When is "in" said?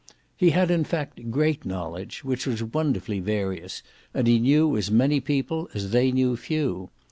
0.71-0.83